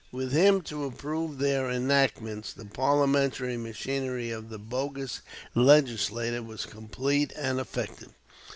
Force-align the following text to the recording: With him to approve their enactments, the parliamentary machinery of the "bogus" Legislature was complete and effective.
With 0.11 0.31
him 0.31 0.61
to 0.63 0.85
approve 0.85 1.37
their 1.37 1.69
enactments, 1.69 2.53
the 2.53 2.65
parliamentary 2.65 3.55
machinery 3.55 4.31
of 4.31 4.49
the 4.49 4.57
"bogus" 4.57 5.21
Legislature 5.53 6.41
was 6.41 6.65
complete 6.65 7.31
and 7.37 7.59
effective. 7.59 8.09